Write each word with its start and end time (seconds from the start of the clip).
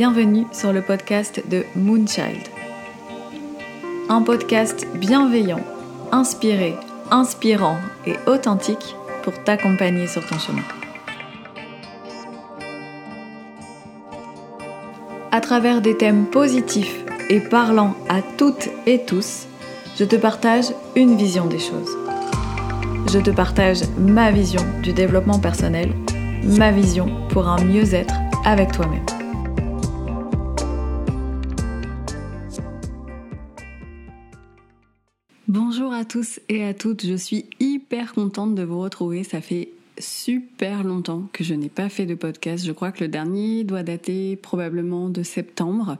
bienvenue 0.00 0.46
sur 0.50 0.72
le 0.72 0.80
podcast 0.80 1.42
de 1.50 1.62
Moonchild. 1.76 2.48
Un 4.08 4.22
podcast 4.22 4.86
bienveillant, 4.94 5.60
inspiré, 6.10 6.74
inspirant 7.10 7.76
et 8.06 8.14
authentique 8.26 8.96
pour 9.22 9.34
t'accompagner 9.44 10.06
sur 10.06 10.26
ton 10.26 10.38
chemin. 10.38 10.62
À 15.32 15.42
travers 15.42 15.82
des 15.82 15.94
thèmes 15.98 16.24
positifs 16.24 17.04
et 17.28 17.40
parlant 17.40 17.94
à 18.08 18.22
toutes 18.22 18.70
et 18.86 19.04
tous, 19.04 19.48
je 19.98 20.06
te 20.06 20.16
partage 20.16 20.72
une 20.96 21.18
vision 21.18 21.44
des 21.44 21.58
choses. 21.58 21.94
Je 23.12 23.18
te 23.18 23.30
partage 23.30 23.82
ma 23.98 24.30
vision 24.30 24.62
du 24.82 24.94
développement 24.94 25.40
personnel, 25.40 25.92
ma 26.42 26.70
vision 26.70 27.28
pour 27.28 27.48
un 27.48 27.62
mieux-être 27.62 28.14
avec 28.46 28.72
toi-même. 28.72 29.04
Tous 36.10 36.40
et 36.48 36.64
à 36.64 36.74
toutes, 36.74 37.06
je 37.06 37.14
suis 37.14 37.46
hyper 37.60 38.14
contente 38.14 38.56
de 38.56 38.64
vous 38.64 38.80
retrouver. 38.80 39.22
Ça 39.22 39.40
fait 39.40 39.68
super 40.00 40.82
longtemps 40.82 41.28
que 41.32 41.44
je 41.44 41.54
n'ai 41.54 41.68
pas 41.68 41.88
fait 41.88 42.04
de 42.04 42.16
podcast. 42.16 42.66
Je 42.66 42.72
crois 42.72 42.90
que 42.90 43.04
le 43.04 43.08
dernier 43.08 43.62
doit 43.62 43.84
dater 43.84 44.34
probablement 44.34 45.08
de 45.08 45.22
septembre. 45.22 45.98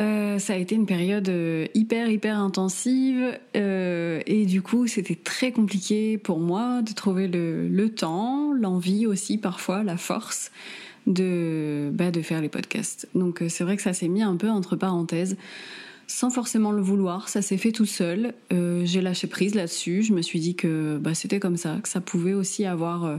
Euh, 0.00 0.38
ça 0.38 0.54
a 0.54 0.56
été 0.56 0.74
une 0.74 0.86
période 0.86 1.28
euh, 1.28 1.66
hyper 1.74 2.08
hyper 2.08 2.38
intensive 2.38 3.38
euh, 3.56 4.20
et 4.26 4.44
du 4.44 4.60
coup 4.60 4.86
c'était 4.86 5.14
très 5.14 5.52
compliqué 5.52 6.18
pour 6.18 6.38
moi 6.38 6.82
de 6.82 6.92
trouver 6.92 7.28
le, 7.28 7.66
le 7.66 7.88
temps, 7.90 8.52
l'envie 8.52 9.06
aussi 9.06 9.38
parfois, 9.38 9.82
la 9.82 9.96
force 9.96 10.50
de, 11.06 11.90
bah, 11.92 12.10
de 12.10 12.20
faire 12.22 12.40
les 12.40 12.50
podcasts. 12.50 13.08
Donc 13.14 13.42
c'est 13.48 13.64
vrai 13.64 13.76
que 13.76 13.82
ça 13.82 13.92
s'est 13.92 14.08
mis 14.08 14.22
un 14.22 14.36
peu 14.36 14.50
entre 14.50 14.76
parenthèses 14.76 15.36
sans 16.06 16.30
forcément 16.30 16.72
le 16.72 16.82
vouloir, 16.82 17.28
ça 17.28 17.42
s'est 17.42 17.56
fait 17.56 17.72
tout 17.72 17.86
seul. 17.86 18.32
J'ai 18.50 19.00
lâché 19.00 19.26
prise 19.26 19.54
là-dessus, 19.54 20.02
je 20.02 20.12
me 20.12 20.22
suis 20.22 20.40
dit 20.40 20.54
que 20.54 20.98
bah, 21.00 21.14
c'était 21.14 21.40
comme 21.40 21.56
ça, 21.56 21.78
que 21.82 21.88
ça 21.88 22.00
pouvait 22.00 22.34
aussi 22.34 22.64
avoir 22.64 23.18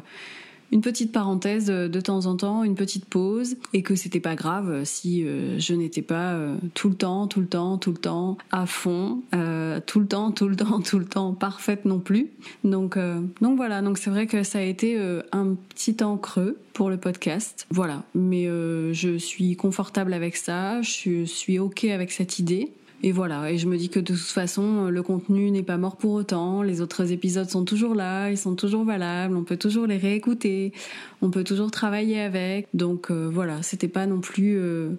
une 0.71 0.81
petite 0.81 1.11
parenthèse 1.11 1.69
euh, 1.69 1.87
de 1.87 2.01
temps 2.01 2.25
en 2.25 2.35
temps, 2.35 2.63
une 2.63 2.75
petite 2.75 3.05
pause, 3.05 3.55
et 3.73 3.83
que 3.83 3.95
c'était 3.95 4.19
pas 4.19 4.35
grave 4.35 4.69
euh, 4.69 4.85
si 4.85 5.23
euh, 5.23 5.59
je 5.59 5.73
n'étais 5.73 6.01
pas 6.01 6.37
tout 6.73 6.89
le 6.89 6.95
temps, 6.95 7.27
tout 7.27 7.41
le 7.41 7.47
temps, 7.47 7.77
tout 7.77 7.91
le 7.91 7.97
temps 7.97 8.37
à 8.51 8.65
fond, 8.65 9.21
tout 9.85 9.99
le 9.99 10.07
temps, 10.07 10.31
tout 10.31 10.47
le 10.47 10.55
temps, 10.55 10.81
tout 10.81 10.99
le 10.99 11.05
temps 11.05 11.33
parfaite 11.33 11.85
non 11.85 11.99
plus. 11.99 12.29
Donc, 12.63 12.97
donc 13.41 13.57
voilà, 13.57 13.81
donc 13.81 13.97
c'est 13.97 14.09
vrai 14.09 14.27
que 14.27 14.43
ça 14.43 14.59
a 14.59 14.61
été 14.61 14.97
un 15.31 15.55
petit 15.69 15.95
temps 15.95 16.17
creux 16.17 16.57
pour 16.73 16.89
le 16.89 16.97
podcast. 16.97 17.67
Voilà, 17.69 18.03
mais 18.15 18.45
je 18.45 19.17
suis 19.17 19.55
confortable 19.55 20.13
avec 20.13 20.35
ça, 20.35 20.81
je 20.81 21.25
suis 21.25 21.59
ok 21.59 21.85
avec 21.85 22.11
cette 22.11 22.39
idée. 22.39 22.71
Et 23.03 23.11
voilà, 23.11 23.51
et 23.51 23.59
je 23.59 23.67
me 23.67 23.77
dis 23.77 23.89
que 23.89 23.99
de 23.99 24.13
toute 24.13 24.17
façon, 24.17 24.85
le 24.85 25.03
contenu 25.03 25.51
n'est 25.51 25.63
pas 25.63 25.77
mort 25.77 25.97
pour 25.97 26.13
autant, 26.13 26.63
les 26.63 26.81
autres 26.81 27.11
épisodes 27.11 27.49
sont 27.49 27.63
toujours 27.63 27.93
là, 27.93 28.31
ils 28.31 28.37
sont 28.37 28.55
toujours 28.55 28.83
valables, 28.85 29.35
on 29.37 29.43
peut 29.43 29.57
toujours 29.57 29.85
les 29.85 29.97
réécouter, 29.97 30.73
on 31.21 31.29
peut 31.29 31.43
toujours 31.43 31.69
travailler 31.69 32.19
avec. 32.19 32.67
Donc 32.73 33.11
euh, 33.11 33.29
voilà, 33.31 33.61
c'était 33.61 33.87
pas 33.87 34.07
non 34.07 34.19
plus 34.19 34.57
euh, 34.57 34.89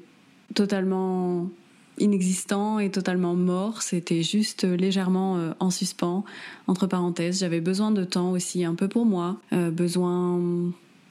totalement 0.54 1.50
inexistant 1.98 2.78
et 2.78 2.90
totalement 2.90 3.34
mort, 3.34 3.82
c'était 3.82 4.22
juste 4.22 4.62
légèrement 4.62 5.36
euh, 5.36 5.50
en 5.58 5.70
suspens, 5.70 6.24
entre 6.68 6.86
parenthèses. 6.86 7.40
J'avais 7.40 7.60
besoin 7.60 7.90
de 7.90 8.04
temps 8.04 8.30
aussi 8.30 8.64
un 8.64 8.76
peu 8.76 8.86
pour 8.86 9.06
moi, 9.06 9.40
besoin 9.50 10.40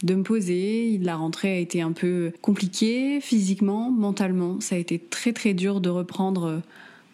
de 0.03 0.16
me 0.16 0.24
poser. 0.24 1.00
La 1.02 1.16
rentrée 1.16 1.56
a 1.56 1.58
été 1.58 1.81
un 1.81 1.91
peu 1.91 2.31
compliquée 2.41 3.19
physiquement, 3.22 3.91
mentalement. 3.91 4.59
Ça 4.62 4.75
a 4.75 4.78
été 4.78 5.00
très 5.00 5.34
très 5.34 5.53
dur 5.53 5.81
de 5.81 5.90
reprendre 5.90 6.46
euh, 6.46 6.58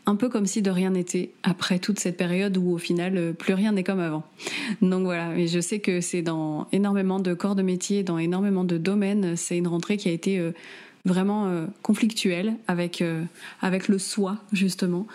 un 0.05 0.15
peu 0.15 0.29
comme 0.29 0.45
si 0.45 0.61
de 0.61 0.69
rien 0.69 0.91
n'était 0.91 1.31
après 1.43 1.79
toute 1.79 1.99
cette 1.99 2.17
période 2.17 2.57
où 2.57 2.71
au 2.71 2.77
final 2.77 3.17
euh, 3.17 3.33
plus 3.33 3.53
rien 3.53 3.71
n'est 3.71 3.83
comme 3.83 3.99
avant. 3.99 4.23
Donc 4.81 5.03
voilà, 5.03 5.29
mais 5.29 5.47
je 5.47 5.59
sais 5.59 5.79
que 5.79 6.01
c'est 6.01 6.21
dans 6.21 6.67
énormément 6.71 7.19
de 7.19 7.33
corps 7.33 7.55
de 7.55 7.63
métier, 7.63 8.03
dans 8.03 8.17
énormément 8.17 8.63
de 8.63 8.77
domaines, 8.77 9.35
c'est 9.35 9.57
une 9.57 9.67
rentrée 9.67 9.97
qui 9.97 10.09
a 10.09 10.11
été 10.11 10.51
euh, 11.05 11.09
vraiment 11.09 11.67
conflictuelle 11.81 12.55
avec 12.67 13.03
avec 13.61 13.87
le 13.87 13.99
soi 13.99 14.37
justement. 14.51 15.07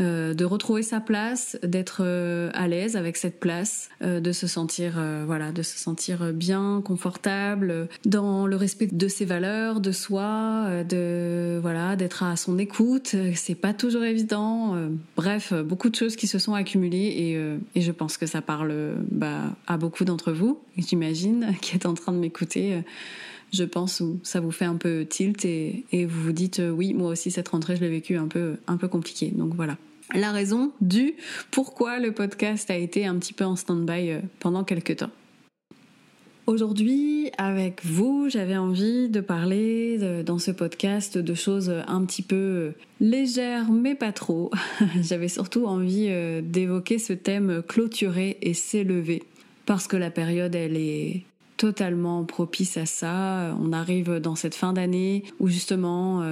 Euh, 0.00 0.32
de 0.34 0.44
retrouver 0.44 0.82
sa 0.82 1.00
place, 1.00 1.58
d'être 1.62 2.00
euh, 2.00 2.50
à 2.54 2.68
l'aise 2.68 2.96
avec 2.96 3.16
cette 3.18 3.38
place, 3.38 3.90
euh, 4.02 4.20
de 4.20 4.32
se 4.32 4.46
sentir 4.46 4.98
voilà, 5.26 5.52
de 5.52 5.62
se 5.62 5.76
sentir 5.76 6.32
bien, 6.32 6.80
confortable, 6.84 7.88
dans 8.04 8.46
le 8.46 8.56
respect 8.56 8.88
de 8.90 9.08
ses 9.08 9.24
valeurs, 9.24 9.80
de 9.80 9.92
soi, 9.92 10.84
de 10.88 11.58
voilà, 11.60 11.96
d'être 11.96 12.22
à 12.22 12.36
son 12.36 12.58
écoute. 12.58 13.14
C'est 13.34 13.54
pas 13.54 13.74
toujours 13.74 14.04
évident. 14.04 14.76
bref, 15.16 15.52
beaucoup 15.52 15.90
de 15.90 15.96
choses 15.96 16.16
qui 16.16 16.26
se 16.26 16.38
sont 16.38 16.54
accumulées 16.54 17.60
et, 17.74 17.80
je 17.80 17.92
pense 17.92 18.16
que 18.16 18.26
ça 18.26 18.40
parle 18.42 18.74
bah, 19.10 19.54
à 19.66 19.76
beaucoup 19.76 20.04
d'entre 20.04 20.32
vous, 20.32 20.60
j'imagine, 20.76 21.54
qui 21.60 21.76
êtes 21.76 21.86
en 21.86 21.94
train 21.94 22.12
de 22.12 22.18
m'écouter 22.18 22.82
je 23.52 23.64
pense, 23.64 24.00
où 24.00 24.20
ça 24.22 24.40
vous 24.40 24.50
fait 24.50 24.64
un 24.64 24.76
peu 24.76 25.04
tilt 25.04 25.44
et, 25.44 25.84
vous 25.92 26.22
vous 26.22 26.32
dites 26.32 26.62
oui, 26.72 26.94
moi 26.94 27.10
aussi 27.10 27.30
cette 27.30 27.48
rentrée 27.48 27.76
je 27.76 27.80
l'ai 27.80 27.88
vécu 27.88 28.16
un 28.16 28.28
peu 28.28 28.56
un 28.66 28.76
compliqué. 28.76 29.32
Donc 29.34 29.54
voilà 29.54 29.76
la 30.14 30.32
raison 30.32 30.72
du 30.80 31.14
pourquoi 31.50 31.98
le 31.98 32.12
podcast 32.12 32.70
a 32.70 32.76
été 32.76 33.06
un 33.06 33.16
petit 33.18 33.32
peu 33.32 33.44
en 33.44 33.56
stand-by 33.56 34.10
euh, 34.10 34.20
pendant 34.38 34.64
quelques 34.64 34.96
temps. 34.96 35.10
Aujourd'hui, 36.46 37.30
avec 37.38 37.84
vous, 37.84 38.28
j'avais 38.28 38.56
envie 38.56 39.08
de 39.08 39.20
parler 39.20 40.22
dans 40.24 40.38
ce 40.38 40.50
podcast 40.50 41.16
de 41.16 41.34
choses 41.34 41.72
un 41.86 42.04
petit 42.04 42.22
peu 42.22 42.34
euh, 42.36 42.70
légères, 42.98 43.70
mais 43.70 43.94
pas 43.94 44.10
trop. 44.10 44.50
j'avais 45.00 45.28
surtout 45.28 45.66
envie 45.66 46.06
euh, 46.08 46.40
d'évoquer 46.42 46.98
ce 46.98 47.12
thème 47.12 47.62
clôturer 47.62 48.38
et 48.42 48.54
s'élever, 48.54 49.22
parce 49.64 49.86
que 49.86 49.96
la 49.96 50.10
période, 50.10 50.56
elle 50.56 50.76
est 50.76 51.22
totalement 51.60 52.24
propice 52.24 52.78
à 52.78 52.86
ça. 52.86 53.54
On 53.60 53.72
arrive 53.72 54.14
dans 54.14 54.34
cette 54.34 54.54
fin 54.54 54.72
d'année 54.72 55.24
où 55.40 55.48
justement, 55.48 56.24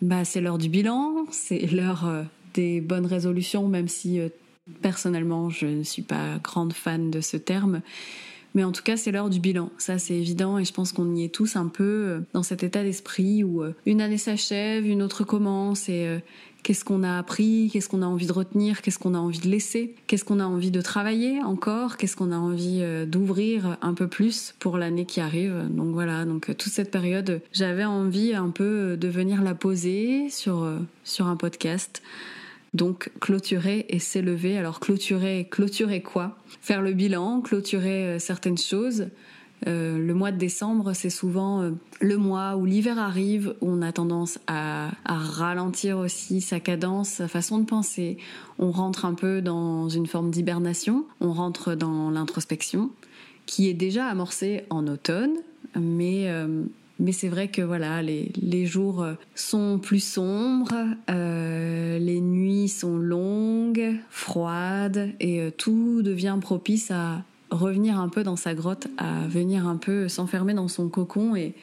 bah, 0.00 0.24
c'est 0.24 0.40
l'heure 0.40 0.56
du 0.56 0.70
bilan, 0.70 1.26
c'est 1.30 1.70
l'heure 1.70 2.26
des 2.56 2.80
bonnes 2.80 3.06
résolutions, 3.06 3.68
même 3.68 3.86
si 3.86 4.18
euh, 4.18 4.28
personnellement 4.82 5.50
je 5.50 5.66
ne 5.66 5.82
suis 5.84 6.02
pas 6.02 6.38
grande 6.42 6.72
fan 6.72 7.10
de 7.10 7.20
ce 7.20 7.36
terme. 7.36 7.82
Mais 8.54 8.64
en 8.64 8.72
tout 8.72 8.82
cas, 8.82 8.96
c'est 8.96 9.12
l'heure 9.12 9.28
du 9.28 9.38
bilan. 9.38 9.70
Ça, 9.76 9.98
c'est 9.98 10.14
évident 10.14 10.58
et 10.58 10.64
je 10.64 10.72
pense 10.72 10.92
qu'on 10.92 11.14
y 11.14 11.24
est 11.24 11.34
tous 11.34 11.56
un 11.56 11.68
peu 11.68 11.84
euh, 11.84 12.20
dans 12.32 12.42
cet 12.42 12.62
état 12.62 12.82
d'esprit 12.82 13.44
où 13.44 13.62
euh, 13.62 13.74
une 13.84 14.00
année 14.00 14.18
s'achève, 14.18 14.86
une 14.86 15.02
autre 15.02 15.24
commence 15.24 15.88
et 15.88 16.20
qu'est-ce 16.66 16.84
qu'on 16.84 17.04
a 17.04 17.16
appris, 17.16 17.70
qu'est-ce 17.72 17.88
qu'on 17.88 18.02
a 18.02 18.06
envie 18.06 18.26
de 18.26 18.32
retenir, 18.32 18.82
qu'est-ce 18.82 18.98
qu'on 18.98 19.14
a 19.14 19.18
envie 19.18 19.38
de 19.38 19.46
laisser, 19.46 19.94
qu'est-ce 20.08 20.24
qu'on 20.24 20.40
a 20.40 20.44
envie 20.44 20.72
de 20.72 20.80
travailler 20.80 21.40
encore, 21.44 21.96
qu'est-ce 21.96 22.16
qu'on 22.16 22.32
a 22.32 22.36
envie 22.36 22.82
d'ouvrir 23.06 23.76
un 23.82 23.94
peu 23.94 24.08
plus 24.08 24.52
pour 24.58 24.76
l'année 24.76 25.06
qui 25.06 25.20
arrive? 25.20 25.68
Donc 25.70 25.94
voilà, 25.94 26.24
donc 26.24 26.46
toute 26.56 26.72
cette 26.72 26.90
période, 26.90 27.40
j'avais 27.52 27.84
envie 27.84 28.34
un 28.34 28.50
peu 28.50 28.96
de 28.96 29.06
venir 29.06 29.42
la 29.42 29.54
poser 29.54 30.28
sur, 30.28 30.68
sur 31.04 31.28
un 31.28 31.36
podcast 31.36 32.02
donc 32.76 33.10
clôturer 33.20 33.86
et 33.88 33.98
s'élever. 33.98 34.58
Alors 34.58 34.78
clôturer, 34.80 35.48
clôturer 35.50 36.02
quoi? 36.02 36.36
Faire 36.60 36.82
le 36.82 36.92
bilan, 36.92 37.40
clôturer 37.40 38.04
euh, 38.04 38.18
certaines 38.18 38.58
choses. 38.58 39.08
Euh, 39.66 39.98
le 39.98 40.14
mois 40.14 40.32
de 40.32 40.38
décembre, 40.38 40.92
c'est 40.92 41.10
souvent 41.10 41.62
euh, 41.62 41.70
le 42.00 42.16
mois 42.16 42.56
où 42.56 42.64
l'hiver 42.64 42.98
arrive, 42.98 43.54
où 43.60 43.70
on 43.70 43.82
a 43.82 43.92
tendance 43.92 44.38
à, 44.46 44.90
ralentir 45.06 45.98
aussi 45.98 46.40
sa 46.40 46.60
cadence, 46.60 47.08
sa 47.08 47.28
façon 47.28 47.58
de 47.58 47.64
penser. 47.64 48.18
On 48.58 48.70
rentre 48.70 49.04
un 49.04 49.14
peu 49.14 49.40
dans 49.40 49.88
une 49.88 50.06
forme 50.06 50.30
d'hibernation, 50.30 51.04
on 51.20 51.32
rentre 51.32 51.74
dans 51.74 52.10
l'introspection, 52.10 52.90
qui 53.46 53.68
est 53.68 53.74
déjà 53.74 54.06
amorcée 54.06 54.64
en 54.70 54.86
automne, 54.86 55.36
mais 55.78 56.28
mais 56.98 57.12
c'est 57.12 57.28
vrai 57.28 57.48
que 57.48 57.60
voilà, 57.60 58.00
les, 58.02 58.66
jours 58.66 59.06
sont 59.34 59.78
plus 59.78 60.02
sombres, 60.02 60.72
euh, 61.10 61.98
les 61.98 62.20
nuits 62.20 62.68
sont 62.68 62.96
longues, 62.96 63.96
froides, 64.08 65.10
et 65.20 65.40
euh, 65.40 65.50
tout 65.50 66.00
devient 66.02 66.38
propice 66.40 66.90
à 66.90 67.22
revenir 67.50 67.98
un 68.00 68.08
peu 68.08 68.22
dans 68.22 68.36
sa 68.36 68.54
grotte, 68.54 68.88
à 68.98 69.26
venir 69.28 69.66
un 69.66 69.76
peu 69.76 70.08
s'enfermer 70.08 70.54
dans 70.54 70.68
son 70.68 70.88
cocon 70.88 71.36
et, 71.36 71.54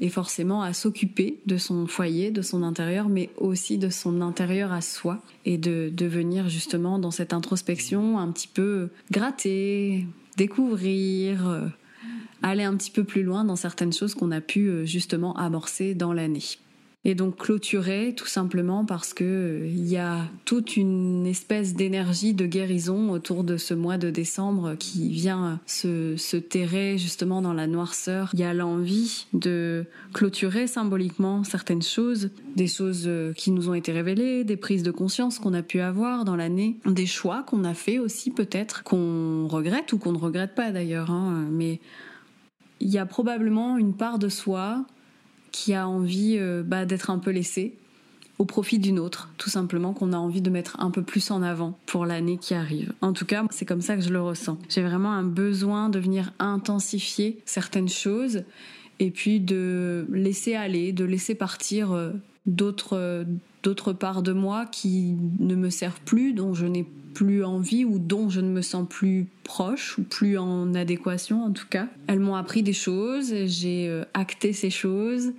et 0.00 0.08
forcément 0.08 0.62
à 0.62 0.72
s'occuper 0.72 1.38
de 1.46 1.56
son 1.56 1.86
foyer, 1.86 2.30
de 2.30 2.42
son 2.42 2.62
intérieur, 2.62 3.08
mais 3.08 3.30
aussi 3.36 3.78
de 3.78 3.88
son 3.88 4.20
intérieur 4.20 4.72
à 4.72 4.80
soi, 4.80 5.20
et 5.44 5.58
de, 5.58 5.90
de 5.92 6.06
venir 6.06 6.48
justement 6.48 6.98
dans 6.98 7.10
cette 7.10 7.32
introspection 7.32 8.18
un 8.18 8.30
petit 8.30 8.48
peu 8.48 8.90
gratter, 9.10 10.06
découvrir 10.36 11.72
aller 12.42 12.64
un 12.64 12.76
petit 12.76 12.90
peu 12.90 13.04
plus 13.04 13.22
loin 13.22 13.44
dans 13.44 13.56
certaines 13.56 13.92
choses 13.92 14.14
qu'on 14.14 14.30
a 14.30 14.40
pu 14.40 14.68
euh, 14.68 14.84
justement 14.84 15.36
amorcer 15.36 15.94
dans 15.94 16.12
l'année. 16.12 16.42
Et 17.04 17.16
donc 17.16 17.36
clôturer 17.36 18.14
tout 18.16 18.28
simplement 18.28 18.84
parce 18.84 19.12
que 19.12 19.24
euh, 19.24 19.66
il 19.66 19.88
y 19.88 19.96
a 19.96 20.20
toute 20.44 20.76
une 20.76 21.26
espèce 21.26 21.74
d'énergie 21.74 22.32
de 22.32 22.46
guérison 22.46 23.10
autour 23.10 23.42
de 23.42 23.56
ce 23.56 23.74
mois 23.74 23.98
de 23.98 24.08
décembre 24.10 24.76
qui 24.78 25.08
vient 25.08 25.58
se, 25.66 26.16
se 26.16 26.36
terrer 26.36 26.98
justement 26.98 27.42
dans 27.42 27.54
la 27.54 27.66
noirceur. 27.66 28.30
Il 28.34 28.40
y 28.40 28.44
a 28.44 28.54
l'envie 28.54 29.26
de 29.32 29.84
clôturer 30.12 30.68
symboliquement 30.68 31.42
certaines 31.42 31.82
choses, 31.82 32.30
des 32.54 32.68
choses 32.68 33.04
euh, 33.06 33.32
qui 33.32 33.50
nous 33.50 33.68
ont 33.68 33.74
été 33.74 33.90
révélées, 33.90 34.44
des 34.44 34.56
prises 34.56 34.84
de 34.84 34.92
conscience 34.92 35.40
qu'on 35.40 35.54
a 35.54 35.62
pu 35.62 35.80
avoir 35.80 36.24
dans 36.24 36.36
l'année, 36.36 36.76
des 36.86 37.06
choix 37.06 37.42
qu'on 37.42 37.64
a 37.64 37.74
fait 37.74 37.98
aussi 37.98 38.30
peut-être, 38.30 38.84
qu'on 38.84 39.48
regrette 39.48 39.92
ou 39.92 39.98
qu'on 39.98 40.12
ne 40.12 40.18
regrette 40.18 40.54
pas 40.54 40.70
d'ailleurs, 40.70 41.10
hein, 41.10 41.48
mais 41.50 41.80
il 42.78 42.90
y 42.90 42.98
a 42.98 43.06
probablement 43.06 43.78
une 43.78 43.94
part 43.94 44.18
de 44.18 44.28
soi 44.28 44.84
qui 45.52 45.74
a 45.74 45.86
envie 45.86 46.36
euh, 46.38 46.62
bah, 46.64 46.84
d'être 46.84 47.10
un 47.10 47.18
peu 47.18 47.30
laissé 47.30 47.74
au 48.38 48.44
profit 48.44 48.78
d'une 48.80 48.98
autre, 48.98 49.28
tout 49.38 49.50
simplement, 49.50 49.92
qu'on 49.92 50.12
a 50.12 50.16
envie 50.16 50.40
de 50.40 50.50
mettre 50.50 50.80
un 50.80 50.90
peu 50.90 51.02
plus 51.02 51.30
en 51.30 51.42
avant 51.42 51.78
pour 51.86 52.06
l'année 52.06 52.38
qui 52.38 52.54
arrive. 52.54 52.92
En 53.00 53.12
tout 53.12 53.26
cas, 53.26 53.44
c'est 53.50 53.66
comme 53.66 53.82
ça 53.82 53.94
que 53.94 54.02
je 54.02 54.10
le 54.10 54.20
ressens. 54.20 54.58
J'ai 54.68 54.82
vraiment 54.82 55.12
un 55.12 55.22
besoin 55.22 55.88
de 55.90 56.00
venir 56.00 56.32
intensifier 56.40 57.38
certaines 57.44 57.90
choses 57.90 58.42
et 58.98 59.10
puis 59.10 59.38
de 59.38 60.06
laisser 60.10 60.54
aller, 60.54 60.92
de 60.92 61.04
laisser 61.04 61.34
partir 61.36 61.92
euh, 61.92 62.10
d'autres 62.46 63.24
d'autres 63.62 63.92
parts 63.92 64.22
de 64.22 64.32
moi 64.32 64.66
qui 64.66 65.14
ne 65.38 65.54
me 65.54 65.70
servent 65.70 66.00
plus, 66.04 66.32
dont 66.32 66.54
je 66.54 66.66
n'ai 66.66 66.86
plus 67.12 67.44
envie 67.44 67.84
ou 67.84 67.98
dont 67.98 68.30
je 68.30 68.40
ne 68.40 68.48
me 68.48 68.62
sens 68.62 68.86
plus 68.88 69.26
proche 69.44 69.98
ou 69.98 70.02
plus 70.02 70.38
en 70.38 70.74
adéquation 70.74 71.44
en 71.44 71.50
tout 71.50 71.66
cas. 71.68 71.88
Elles 72.06 72.20
m'ont 72.20 72.34
appris 72.34 72.62
des 72.62 72.72
choses, 72.72 73.34
j'ai 73.46 73.88
euh, 73.88 74.04
acté 74.14 74.52
ces 74.52 74.70
choses, 74.70 75.32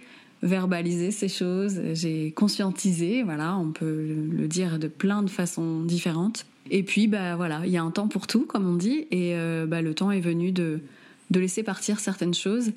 verbalisé 0.44 1.12
ces 1.12 1.28
choses, 1.28 1.82
j'ai 1.94 2.32
conscientisé, 2.32 3.24
voilà, 3.24 3.58
on 3.58 3.72
peut 3.72 4.06
le 4.32 4.48
dire 4.48 4.80
de 4.80 4.88
plein 4.88 5.24
de 5.24 5.30
façons 5.30 5.82
différentes. 5.82 6.46
Et 6.70 6.84
puis 6.84 7.08
bah 7.08 7.36
voilà, 7.36 7.62
il 7.66 7.72
y 7.72 7.78
a 7.78 7.84
un 7.84 7.92
temps 7.92 8.08
pour 8.08 8.28
tout 8.28 8.46
comme 8.46 8.68
on 8.68 8.76
dit 8.76 9.08
et 9.12 9.36
euh, 9.36 9.66
bah, 9.66 9.82
le 9.82 9.94
temps 9.94 10.12
est 10.12 10.22
venu 10.22 10.52
de 10.52 10.80
de 11.32 11.40
laisser 11.40 11.64
partir 11.64 12.00
certaines 12.00 12.34
choses 12.34 12.72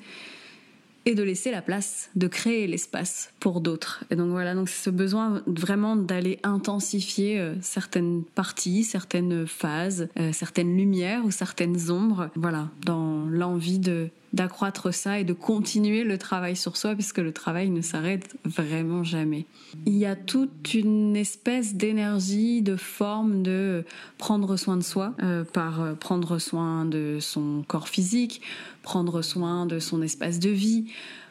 et 1.07 1.15
de 1.15 1.23
laisser 1.23 1.51
la 1.51 1.61
place, 1.61 2.09
de 2.15 2.27
créer 2.27 2.67
l'espace 2.67 3.31
pour 3.39 3.61
d'autres. 3.61 4.03
Et 4.11 4.17
donc 4.17 4.29
voilà, 4.31 4.53
donc 4.53 4.67
ce 4.67 4.89
besoin 4.89 5.41
vraiment 5.47 5.95
d'aller 5.95 6.37
intensifier 6.43 7.39
euh, 7.39 7.55
certaines 7.61 8.23
parties, 8.35 8.83
certaines 8.83 9.47
phases, 9.47 10.09
euh, 10.19 10.33
certaines 10.33 10.75
lumières 10.75 11.23
ou 11.23 11.31
certaines 11.31 11.89
ombres, 11.91 12.29
voilà, 12.35 12.69
dans 12.85 13.25
l'envie 13.29 13.79
de 13.79 14.09
d'accroître 14.37 14.93
ça 14.93 15.19
et 15.19 15.25
de 15.25 15.33
continuer 15.33 16.05
le 16.05 16.17
travail 16.17 16.55
sur 16.55 16.77
soi 16.77 16.93
puisque 16.93 17.17
le 17.17 17.33
travail 17.33 17.69
ne 17.69 17.81
s'arrête 17.81 18.37
vraiment 18.45 19.03
jamais. 19.03 19.45
Il 19.85 19.97
y 19.97 20.05
a 20.05 20.15
toute 20.15 20.73
une 20.73 21.17
espèce 21.17 21.75
d'énergie, 21.75 22.61
de 22.61 22.77
forme 22.77 23.43
de 23.43 23.83
prendre 24.17 24.55
soin 24.55 24.77
de 24.77 24.83
soi 24.83 25.13
euh, 25.21 25.43
par 25.43 25.81
euh, 25.81 25.93
prendre 25.93 26.37
soin 26.37 26.85
de 26.85 27.17
son 27.19 27.65
corps 27.67 27.89
physique, 27.89 28.41
prendre 28.83 29.21
soin 29.21 29.65
de 29.65 29.79
son 29.79 30.01
espace 30.01 30.39
de 30.39 30.49
vie, 30.51 30.85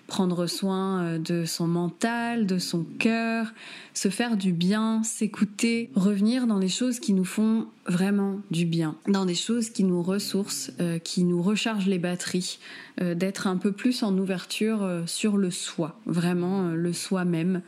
prendre 0.06 0.46
soin 0.46 1.02
euh, 1.02 1.18
de 1.18 1.44
son 1.44 1.66
mental, 1.66 2.46
de 2.46 2.58
son 2.58 2.84
cœur, 2.98 3.52
se 3.94 4.08
faire 4.08 4.36
du 4.36 4.52
bien, 4.52 5.02
s'écouter, 5.02 5.90
revenir 5.94 6.46
dans 6.46 6.58
les 6.58 6.68
choses 6.68 7.00
qui 7.00 7.12
nous 7.12 7.24
font 7.24 7.66
vraiment 7.86 8.40
du 8.50 8.66
bien, 8.66 8.96
dans 9.08 9.24
des 9.24 9.34
choses 9.34 9.70
qui 9.70 9.84
nous 9.84 10.02
ressourcent, 10.02 10.70
euh, 10.80 10.98
qui 10.98 11.24
nous 11.24 11.42
rechargent 11.42 11.86
les 11.86 11.98
batteries, 11.98 12.58
euh, 13.00 13.14
d'être 13.14 13.46
un 13.46 13.56
peu 13.56 13.72
plus 13.72 14.02
en 14.02 14.16
ouverture 14.16 14.88
sur 15.06 15.36
le 15.36 15.50
soi, 15.50 15.98
vraiment 16.06 16.70
le 16.70 16.92
soi-même. 16.92 17.62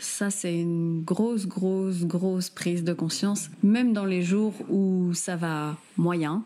ça, 0.00 0.28
c'est 0.30 0.54
une 0.54 1.02
grosse, 1.02 1.46
grosse, 1.46 2.04
grosse 2.04 2.50
prise 2.50 2.84
de 2.84 2.92
conscience. 2.92 3.48
Même 3.62 3.92
dans 3.94 4.04
les 4.04 4.22
jours 4.22 4.54
où 4.68 5.14
ça 5.14 5.36
va 5.36 5.78
moyen, 5.96 6.42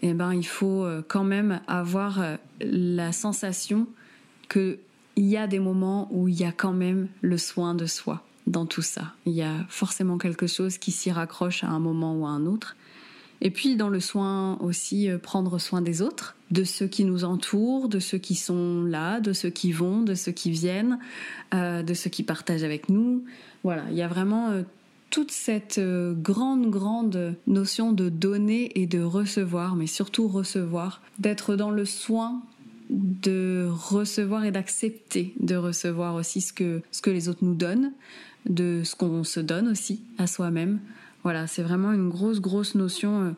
eh 0.00 0.14
ben, 0.14 0.32
il 0.32 0.46
faut 0.46 0.86
quand 1.08 1.24
même 1.24 1.60
avoir 1.66 2.20
la 2.60 3.12
sensation 3.12 3.86
qu'il 4.48 4.78
y 5.16 5.36
a 5.36 5.46
des 5.46 5.58
moments 5.58 6.08
où 6.10 6.28
il 6.28 6.38
y 6.38 6.44
a 6.44 6.52
quand 6.52 6.72
même 6.72 7.08
le 7.20 7.38
soin 7.38 7.74
de 7.74 7.86
soi 7.86 8.22
dans 8.46 8.66
tout 8.66 8.82
ça. 8.82 9.12
Il 9.26 9.32
y 9.32 9.42
a 9.42 9.64
forcément 9.68 10.18
quelque 10.18 10.46
chose 10.46 10.78
qui 10.78 10.90
s'y 10.90 11.10
raccroche 11.10 11.64
à 11.64 11.68
un 11.68 11.78
moment 11.78 12.14
ou 12.16 12.26
à 12.26 12.30
un 12.30 12.46
autre. 12.46 12.76
Et 13.44 13.50
puis 13.50 13.74
dans 13.74 13.88
le 13.88 13.98
soin 13.98 14.56
aussi, 14.58 15.10
euh, 15.10 15.18
prendre 15.18 15.58
soin 15.58 15.82
des 15.82 16.00
autres, 16.00 16.36
de 16.52 16.62
ceux 16.62 16.86
qui 16.86 17.04
nous 17.04 17.24
entourent, 17.24 17.88
de 17.88 17.98
ceux 17.98 18.18
qui 18.18 18.36
sont 18.36 18.84
là, 18.84 19.18
de 19.18 19.32
ceux 19.32 19.50
qui 19.50 19.72
vont, 19.72 20.02
de 20.02 20.14
ceux 20.14 20.30
qui 20.30 20.52
viennent, 20.52 21.00
euh, 21.52 21.82
de 21.82 21.92
ceux 21.92 22.08
qui 22.08 22.22
partagent 22.22 22.62
avec 22.62 22.88
nous. 22.88 23.24
Voilà, 23.64 23.82
il 23.90 23.96
y 23.96 24.02
a 24.02 24.06
vraiment 24.06 24.50
euh, 24.50 24.62
toute 25.10 25.32
cette 25.32 25.80
grande, 26.22 26.70
grande 26.70 27.34
notion 27.48 27.92
de 27.92 28.08
donner 28.08 28.80
et 28.80 28.86
de 28.86 29.02
recevoir, 29.02 29.74
mais 29.74 29.88
surtout 29.88 30.28
recevoir, 30.28 31.02
d'être 31.18 31.56
dans 31.56 31.70
le 31.70 31.84
soin 31.84 32.42
de 32.92 33.68
recevoir 33.70 34.44
et 34.44 34.50
d'accepter 34.50 35.34
de 35.40 35.56
recevoir 35.56 36.14
aussi 36.14 36.40
ce 36.40 36.52
que, 36.52 36.82
ce 36.90 37.02
que 37.02 37.10
les 37.10 37.28
autres 37.28 37.42
nous 37.44 37.54
donnent, 37.54 37.92
de 38.48 38.82
ce 38.84 38.94
qu'on 38.94 39.24
se 39.24 39.40
donne 39.40 39.68
aussi 39.68 40.02
à 40.18 40.26
soi-même. 40.26 40.80
Voilà, 41.22 41.46
c'est 41.46 41.62
vraiment 41.62 41.92
une 41.92 42.08
grosse, 42.08 42.40
grosse 42.40 42.74
notion 42.74 43.22
euh, 43.22 43.30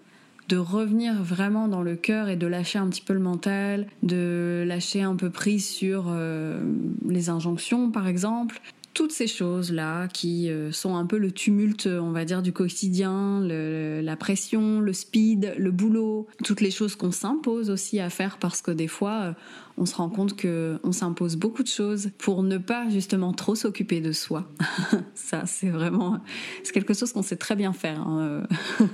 de 0.49 0.56
revenir 0.56 1.23
vraiment 1.23 1.69
dans 1.69 1.83
le 1.83 1.97
cœur 1.97 2.29
et 2.29 2.37
de 2.37 2.47
lâcher 2.47 2.79
un 2.79 2.89
petit 2.89 3.01
peu 3.01 3.12
le 3.12 3.21
mental, 3.21 3.87
de 4.03 4.65
lâcher 4.67 5.03
un 5.03 5.17
peu 5.17 5.31
prise 5.31 5.67
sur 5.67 6.06
euh, 6.09 6.61
les 7.09 7.29
injonctions 7.29 7.91
par 7.91 8.09
exemple, 8.09 8.61
toutes 8.94 9.12
ces 9.12 9.26
choses-là 9.26 10.08
qui 10.08 10.49
euh, 10.49 10.73
sont 10.73 10.96
un 10.96 11.05
peu 11.05 11.19
le 11.19 11.32
tumulte, 11.32 11.87
on 11.87 12.12
va 12.12 12.25
dire, 12.25 12.43
du 12.43 12.52
quotidien, 12.52 13.41
la 13.41 14.17
pression, 14.17 14.81
le 14.81 14.93
speed, 14.93 15.55
le 15.58 15.70
boulot, 15.73 16.29
toutes 16.44 16.61
les 16.61 16.70
choses 16.70 16.94
qu'on 16.94 17.11
s'impose 17.11 17.70
aussi 17.70 18.00
à 18.00 18.08
faire 18.08 18.38
parce 18.38 18.62
que 18.62 18.70
des 18.70 18.88
fois, 18.88 19.12
euh, 19.12 19.32
on 19.76 19.87
se 19.87 19.94
rend 19.97 20.09
compte 20.09 20.37
que 20.37 20.79
on 20.82 20.93
s'impose 20.93 21.37
beaucoup 21.37 21.62
de 21.62 21.69
choses 21.69 22.11
pour 22.19 22.43
ne 22.43 22.59
pas 22.59 22.88
justement 22.88 23.32
trop 23.32 23.55
s'occuper 23.55 24.00
de 24.00 24.12
soi. 24.12 24.49
Ça, 25.15 25.44
c'est 25.47 25.71
vraiment, 25.71 26.21
c'est 26.62 26.73
quelque 26.73 26.94
chose 26.94 27.12
qu'on 27.12 27.23
sait 27.23 27.37
très 27.37 27.56
bien 27.56 27.73
faire. 27.73 28.00
Hein. 28.06 28.44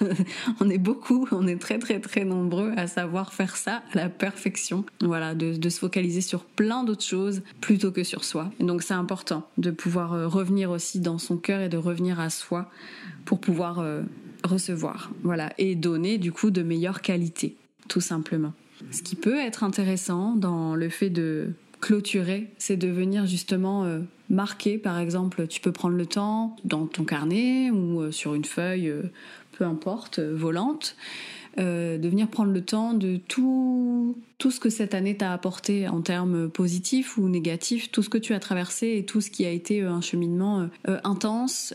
on 0.60 0.70
est 0.70 0.78
beaucoup, 0.78 1.26
on 1.32 1.46
est 1.46 1.56
très 1.56 1.78
très 1.78 2.00
très 2.00 2.24
nombreux 2.24 2.72
à 2.76 2.86
savoir 2.86 3.32
faire 3.32 3.56
ça 3.56 3.82
à 3.92 3.96
la 3.96 4.08
perfection. 4.08 4.84
Voilà, 5.00 5.34
de, 5.34 5.68
se 5.68 5.78
focaliser 5.78 6.20
sur 6.20 6.44
plein 6.44 6.84
d'autres 6.84 7.04
choses 7.04 7.42
plutôt 7.60 7.92
que 7.92 8.02
sur 8.02 8.24
soi. 8.24 8.50
Et 8.58 8.64
donc 8.64 8.82
c'est 8.82 8.94
important 8.94 9.48
de 9.58 9.70
pouvoir 9.70 10.14
euh, 10.14 10.26
revenir 10.26 10.70
aussi 10.70 11.00
dans 11.00 11.18
son 11.18 11.36
cœur 11.36 11.60
et 11.60 11.68
de 11.68 11.76
revenir 11.76 12.18
à 12.18 12.30
soi 12.30 12.70
pour 13.24 13.40
pouvoir 13.40 13.78
euh, 13.78 14.02
recevoir, 14.44 15.10
voilà, 15.22 15.52
et 15.58 15.74
donner 15.74 16.18
du 16.18 16.32
coup 16.32 16.50
de 16.50 16.62
meilleure 16.62 17.02
qualité, 17.02 17.56
tout 17.88 18.00
simplement. 18.00 18.52
Ce 18.90 19.02
qui 19.02 19.16
peut 19.16 19.38
être 19.38 19.64
intéressant 19.64 20.34
dans 20.34 20.74
le 20.74 20.88
fait 20.88 21.10
de 21.10 21.52
clôturer, 21.80 22.48
c'est 22.58 22.76
de 22.76 22.88
venir 22.88 23.26
justement 23.26 23.84
euh, 23.84 24.00
marquer, 24.28 24.78
par 24.78 24.98
exemple, 24.98 25.46
tu 25.46 25.60
peux 25.60 25.72
prendre 25.72 25.96
le 25.96 26.06
temps 26.06 26.56
dans 26.64 26.86
ton 26.86 27.04
carnet 27.04 27.70
ou 27.70 28.00
euh, 28.00 28.10
sur 28.10 28.34
une 28.34 28.44
feuille, 28.44 28.88
euh, 28.88 29.02
peu 29.52 29.64
importe, 29.64 30.20
volante, 30.20 30.96
de 31.58 32.08
venir 32.08 32.28
prendre 32.28 32.52
le 32.52 32.62
temps 32.62 32.94
de 32.94 33.16
tout, 33.16 34.16
tout 34.38 34.50
ce 34.50 34.60
que 34.60 34.70
cette 34.70 34.94
année 34.94 35.16
t'a 35.16 35.32
apporté 35.32 35.88
en 35.88 36.00
termes 36.00 36.48
positifs 36.48 37.18
ou 37.18 37.28
négatifs, 37.28 37.90
tout 37.90 38.02
ce 38.02 38.08
que 38.08 38.16
tu 38.16 38.32
as 38.32 38.38
traversé 38.38 38.96
et 38.96 39.04
tout 39.04 39.20
ce 39.20 39.30
qui 39.30 39.44
a 39.44 39.50
été 39.50 39.82
un 39.82 40.00
cheminement 40.00 40.68
intense, 40.86 41.74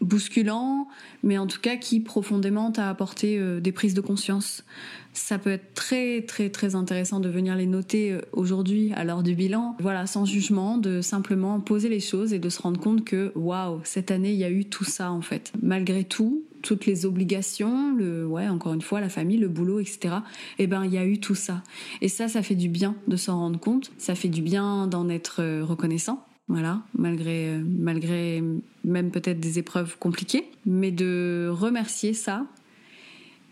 bousculant, 0.00 0.88
mais 1.22 1.38
en 1.38 1.46
tout 1.46 1.60
cas 1.60 1.76
qui 1.76 2.00
profondément 2.00 2.70
t'a 2.70 2.88
apporté 2.88 3.38
euh, 3.38 3.60
des 3.60 3.72
prises 3.72 3.94
de 3.94 4.00
conscience. 4.00 4.64
Ça 5.12 5.38
peut 5.38 5.50
être 5.50 5.74
très 5.74 6.22
très 6.22 6.50
très 6.50 6.76
intéressant 6.76 7.18
de 7.18 7.28
venir 7.28 7.56
les 7.56 7.66
noter 7.66 8.12
euh, 8.12 8.20
aujourd'hui 8.32 8.92
à 8.94 9.04
l'heure 9.04 9.22
du 9.22 9.34
bilan. 9.34 9.76
Voilà, 9.80 10.06
sans 10.06 10.24
jugement, 10.24 10.78
de 10.78 11.00
simplement 11.00 11.58
poser 11.60 11.88
les 11.88 12.00
choses 12.00 12.32
et 12.32 12.38
de 12.38 12.48
se 12.48 12.62
rendre 12.62 12.80
compte 12.80 13.04
que 13.04 13.32
waouh, 13.34 13.80
cette 13.84 14.10
année 14.10 14.32
il 14.32 14.38
y 14.38 14.44
a 14.44 14.50
eu 14.50 14.64
tout 14.64 14.84
ça 14.84 15.10
en 15.10 15.20
fait. 15.20 15.52
Malgré 15.60 16.04
tout, 16.04 16.44
toutes 16.62 16.86
les 16.86 17.04
obligations, 17.04 17.94
le 17.96 18.26
ouais 18.26 18.48
encore 18.48 18.74
une 18.74 18.82
fois 18.82 19.00
la 19.00 19.08
famille, 19.08 19.38
le 19.38 19.48
boulot, 19.48 19.80
etc. 19.80 20.16
Eh 20.58 20.68
ben 20.68 20.84
il 20.84 20.92
y 20.92 20.98
a 20.98 21.04
eu 21.04 21.18
tout 21.18 21.34
ça. 21.34 21.62
Et 22.00 22.08
ça, 22.08 22.28
ça 22.28 22.42
fait 22.42 22.54
du 22.54 22.68
bien 22.68 22.94
de 23.08 23.16
s'en 23.16 23.38
rendre 23.38 23.58
compte. 23.58 23.90
Ça 23.98 24.14
fait 24.14 24.28
du 24.28 24.42
bien 24.42 24.86
d'en 24.86 25.08
être 25.08 25.40
euh, 25.40 25.64
reconnaissant 25.64 26.24
voilà, 26.48 26.82
malgré, 26.96 27.48
euh, 27.48 27.62
malgré 27.62 28.42
même 28.84 29.10
peut-être 29.10 29.40
des 29.40 29.58
épreuves 29.58 29.96
compliquées, 29.98 30.44
mais 30.64 30.90
de 30.90 31.48
remercier 31.50 32.14
ça 32.14 32.46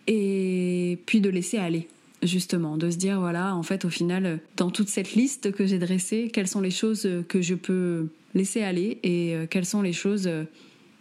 et 0.07 0.99
puis 1.05 1.21
de 1.21 1.29
laisser 1.29 1.59
aller, 1.59 1.89
justement, 2.23 2.77
de 2.77 2.91
se 2.91 2.97
dire, 2.97 3.21
voilà, 3.21 3.55
en 3.55 3.63
fait, 3.63 3.85
au 3.85 3.91
final, 3.91 4.41
dans 4.57 4.71
toute 4.71 4.89
cette 4.89 5.15
liste 5.15 5.53
que 5.53 5.67
j'ai 5.67 5.79
dressée, 5.79 6.31
quelles 6.33 6.49
sont 6.49 6.61
les 6.61 6.71
choses 6.71 7.09
que 7.29 7.43
je 7.43 7.55
peux 7.55 8.09
laisser 8.35 8.63
aller 8.63 8.99
et 9.03 9.35
euh, 9.35 9.47
quelles 9.49 9.67
sont 9.67 9.83
les 9.83 9.93
choses 9.93 10.29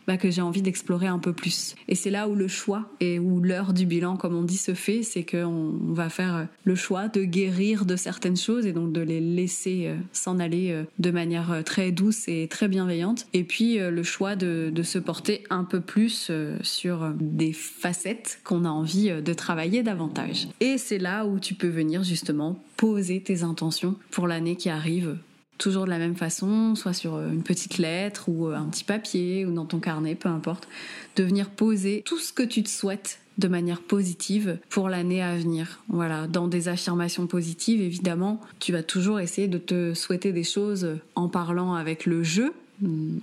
bah, 0.07 0.17
que 0.17 0.29
j'ai 0.29 0.41
envie 0.41 0.62
d'explorer 0.62 1.07
un 1.07 1.19
peu 1.19 1.33
plus. 1.33 1.75
Et 1.88 1.95
c'est 1.95 2.12
là 2.12 2.27
où 2.27 2.35
le 2.35 2.47
choix 2.47 2.89
et 3.00 3.19
où 3.19 3.39
l'heure 3.41 3.74
du 3.74 3.85
bilan, 3.85 4.17
comme 4.17 4.35
on 4.35 4.43
dit, 4.43 4.57
se 4.57 4.74
fait, 4.74 5.03
c'est 5.03 5.24
qu'on 5.24 5.74
va 5.93 6.09
faire 6.09 6.47
le 6.63 6.75
choix 6.75 7.07
de 7.07 7.24
guérir 7.24 7.85
de 7.85 7.95
certaines 7.95 8.38
choses 8.38 8.65
et 8.65 8.74
donc 8.74 8.91
de 8.91 9.01
les 9.01 9.19
laisser 9.19 9.88
euh, 9.88 9.95
s'en 10.12 10.39
aller 10.39 10.71
euh, 10.71 10.83
de 11.00 11.12
manière 11.12 11.51
euh, 11.51 11.62
très 11.62 11.91
douce 11.91 12.27
et 12.27 12.47
très 12.50 12.67
bienveillante. 12.67 13.27
Et 13.33 13.43
puis 13.43 13.77
le 13.77 14.03
choix 14.03 14.35
de 14.35 14.71
se 14.83 15.00
porter 15.00 15.43
un 15.50 15.63
peu 15.63 15.81
plus 15.81 16.31
sur 16.62 17.12
des 17.19 17.53
facettes 17.53 18.39
qu'on 18.43 18.65
a 18.65 18.69
envie 18.69 19.09
de 19.09 19.33
travailler 19.33 19.83
davantage. 19.83 20.47
Et 20.59 20.77
c'est 20.77 20.97
là 20.97 21.25
où 21.25 21.39
tu 21.39 21.53
peux 21.53 21.67
venir 21.67 22.03
justement 22.03 22.59
poser 22.77 23.21
tes 23.21 23.43
intentions 23.43 23.95
pour 24.12 24.27
l'année 24.27 24.55
qui 24.55 24.69
arrive 24.69 25.17
toujours 25.57 25.85
de 25.85 25.89
la 25.89 25.97
même 25.97 26.15
façon, 26.15 26.75
soit 26.75 26.93
sur 26.93 27.19
une 27.19 27.43
petite 27.43 27.77
lettre 27.77 28.29
ou 28.29 28.47
un 28.47 28.65
petit 28.65 28.83
papier 28.83 29.45
ou 29.45 29.53
dans 29.53 29.65
ton 29.65 29.79
carnet, 29.79 30.15
peu 30.15 30.29
importe, 30.29 30.67
de 31.15 31.24
venir 31.24 31.50
poser 31.50 32.01
tout 32.05 32.19
ce 32.19 32.33
que 32.33 32.43
tu 32.43 32.63
te 32.63 32.69
souhaites 32.69 33.19
de 33.38 33.47
manière 33.47 33.81
positive 33.81 34.59
pour 34.69 34.89
l'année 34.89 35.21
à 35.21 35.35
venir. 35.35 35.81
Voilà, 35.89 36.27
dans 36.27 36.47
des 36.47 36.67
affirmations 36.67 37.27
positives, 37.27 37.81
évidemment, 37.81 38.39
tu 38.59 38.71
vas 38.71 38.83
toujours 38.83 39.19
essayer 39.19 39.47
de 39.47 39.57
te 39.57 39.93
souhaiter 39.93 40.31
des 40.31 40.43
choses 40.43 40.97
en 41.15 41.27
parlant 41.27 41.74
avec 41.74 42.05
le 42.05 42.24
je, 42.24 42.43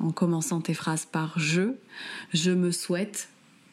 en 0.01 0.11
commençant 0.11 0.61
tes 0.61 0.75
phrases 0.75 1.07
par 1.07 1.39
je, 1.39 1.73
je 2.33 2.51
me 2.51 2.71
souhaite 2.71 3.29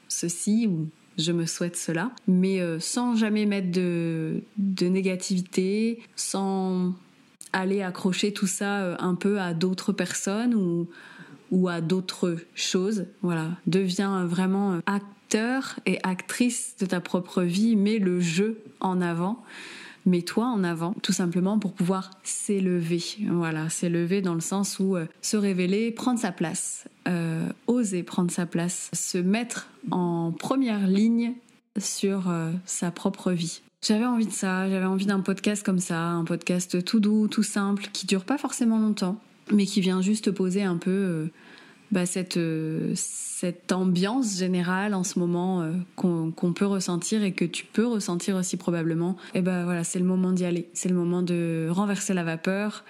ceci 0.07 0.67
ou 0.67 0.87
je 1.17 1.31
me 1.31 1.45
souhaite 1.45 1.75
cela, 1.75 2.11
mais 2.27 2.61
euh, 2.61 2.79
sans 2.79 3.15
jamais 3.15 3.45
mettre 3.45 3.71
de, 3.71 4.41
de 4.57 4.87
négativité, 4.87 5.99
sans 6.15 6.93
aller 7.53 7.81
accrocher 7.81 8.33
tout 8.33 8.47
ça 8.47 8.81
euh, 8.81 8.95
un 8.99 9.15
peu 9.15 9.39
à 9.39 9.53
d'autres 9.53 9.91
personnes 9.91 10.55
ou, 10.55 10.87
ou 11.51 11.67
à 11.67 11.81
d'autres 11.81 12.37
choses. 12.55 13.05
Voilà, 13.21 13.49
deviens 13.67 14.25
vraiment 14.25 14.73
euh, 14.73 14.79
acteur 14.85 15.79
et 15.85 15.99
actrice 16.03 16.75
de 16.79 16.85
ta 16.85 16.99
propre 16.99 17.43
vie, 17.43 17.75
mets 17.75 17.99
le 17.99 18.19
jeu 18.19 18.61
en 18.79 19.01
avant. 19.01 19.43
Mets-toi 20.05 20.45
en 20.45 20.63
avant, 20.63 20.93
tout 21.03 21.11
simplement 21.11 21.59
pour 21.59 21.73
pouvoir 21.73 22.09
s'élever. 22.23 23.03
Voilà, 23.27 23.69
s'élever 23.69 24.21
dans 24.21 24.33
le 24.33 24.39
sens 24.39 24.79
où 24.79 24.95
euh, 24.95 25.05
se 25.21 25.37
révéler, 25.37 25.91
prendre 25.91 26.19
sa 26.19 26.31
place, 26.31 26.85
oser 27.65 28.03
prendre 28.03 28.29
sa 28.29 28.45
place, 28.45 28.91
se 28.93 29.17
mettre 29.17 29.67
en 29.89 30.31
première 30.31 30.87
ligne 30.87 31.33
sur 31.79 32.33
sa 32.65 32.91
propre 32.91 33.31
vie. 33.31 33.61
J'avais 33.81 34.05
envie 34.05 34.25
de 34.25 34.31
ça, 34.31 34.69
j'avais 34.69 34.85
envie 34.85 35.05
d'un 35.05 35.21
podcast 35.21 35.65
comme 35.65 35.79
ça, 35.79 36.01
un 36.01 36.25
podcast 36.25 36.83
tout 36.83 36.99
doux, 36.99 37.29
tout 37.29 37.43
simple, 37.43 37.87
qui 37.93 38.05
dure 38.05 38.25
pas 38.25 38.37
forcément 38.37 38.77
longtemps, 38.77 39.21
mais 39.53 39.65
qui 39.65 39.79
vient 39.79 40.01
juste 40.01 40.31
poser 40.31 40.63
un 40.63 40.75
peu 40.75 40.91
euh, 40.91 41.31
bah, 41.89 42.05
cette, 42.05 42.35
euh, 42.35 42.91
cette 42.95 43.71
ambiance 43.71 44.37
générale 44.37 44.93
en 44.93 45.05
ce 45.05 45.17
moment 45.17 45.61
euh, 45.61 45.71
qu'on 45.95 46.53
peut 46.53 46.65
ressentir 46.65 47.23
et 47.23 47.31
que 47.31 47.45
tu 47.45 47.65
peux 47.65 47.87
ressentir 47.87 48.35
aussi 48.35 48.57
probablement. 48.57 49.15
Et 49.33 49.41
ben 49.41 49.63
voilà, 49.63 49.85
c'est 49.85 49.99
le 49.99 50.05
moment 50.05 50.33
d'y 50.33 50.43
aller, 50.43 50.67
c'est 50.73 50.89
le 50.89 50.95
moment 50.95 51.21
de 51.21 51.69
renverser 51.71 52.13
la 52.13 52.25
vapeur, 52.25 52.83